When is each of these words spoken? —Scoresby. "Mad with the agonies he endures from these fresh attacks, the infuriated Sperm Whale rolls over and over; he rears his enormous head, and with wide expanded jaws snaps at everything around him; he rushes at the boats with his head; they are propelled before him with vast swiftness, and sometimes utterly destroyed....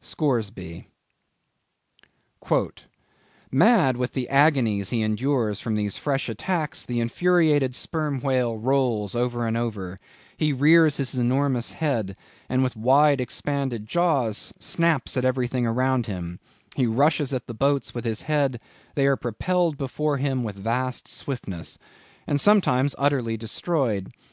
—Scoresby. 0.00 0.86
"Mad 3.50 3.96
with 3.96 4.12
the 4.12 4.28
agonies 4.28 4.90
he 4.90 5.02
endures 5.02 5.58
from 5.58 5.74
these 5.74 5.96
fresh 5.98 6.28
attacks, 6.28 6.86
the 6.86 7.00
infuriated 7.00 7.74
Sperm 7.74 8.20
Whale 8.20 8.56
rolls 8.58 9.16
over 9.16 9.44
and 9.44 9.56
over; 9.56 9.98
he 10.36 10.52
rears 10.52 10.98
his 10.98 11.16
enormous 11.16 11.72
head, 11.72 12.16
and 12.48 12.62
with 12.62 12.76
wide 12.76 13.20
expanded 13.20 13.86
jaws 13.88 14.54
snaps 14.60 15.16
at 15.16 15.24
everything 15.24 15.66
around 15.66 16.06
him; 16.06 16.38
he 16.76 16.86
rushes 16.86 17.32
at 17.34 17.48
the 17.48 17.52
boats 17.54 17.92
with 17.92 18.04
his 18.04 18.20
head; 18.20 18.62
they 18.94 19.04
are 19.08 19.16
propelled 19.16 19.76
before 19.76 20.18
him 20.18 20.44
with 20.44 20.54
vast 20.54 21.08
swiftness, 21.08 21.76
and 22.24 22.40
sometimes 22.40 22.94
utterly 22.98 23.36
destroyed.... 23.36 24.12